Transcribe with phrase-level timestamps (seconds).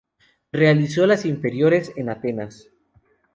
[0.51, 2.71] Realizó las inferiores en Atenas.